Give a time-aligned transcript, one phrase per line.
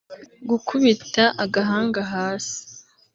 [0.49, 2.57] gukubita agahanga hasi